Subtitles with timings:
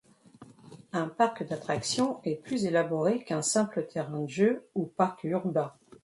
[0.93, 5.73] Un parc d'attractions est plus élaboré qu'un simple terrain de jeux ou parc urbain.